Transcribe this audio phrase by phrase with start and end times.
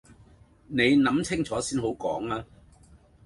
[0.65, 2.43] 你諗清楚先好講呀